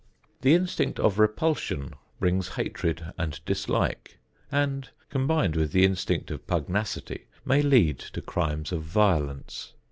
[0.41, 4.17] The instinct of repulsion brings hatred and dislike
[4.51, 9.73] and, combined with the instinct of pugnacity, may lead to crimes of violence.